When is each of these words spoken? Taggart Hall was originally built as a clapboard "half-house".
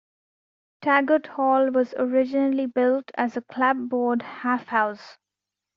Taggart 0.81 1.27
Hall 1.27 1.69
was 1.69 1.93
originally 1.95 2.65
built 2.65 3.11
as 3.13 3.37
a 3.37 3.41
clapboard 3.41 4.23
"half-house". 4.23 5.19